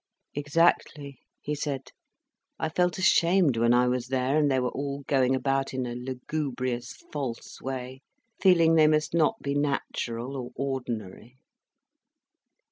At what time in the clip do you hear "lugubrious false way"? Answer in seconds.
5.93-8.01